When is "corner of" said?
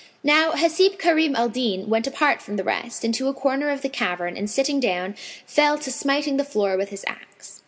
3.35-3.83